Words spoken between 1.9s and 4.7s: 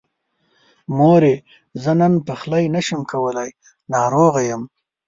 نن پخلی نشمه کولی، ناروغه يم.